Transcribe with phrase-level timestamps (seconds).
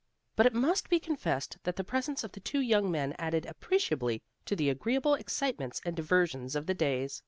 [0.35, 4.23] But it must be confessed that the presence of the two young men added appreciably
[4.45, 7.19] to the agreeable excitements and diversions of the days.